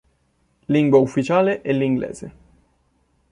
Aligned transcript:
Lingua 0.65 0.97
ufficiale 0.97 1.61
è 1.61 1.71
l'inglese. 1.71 2.31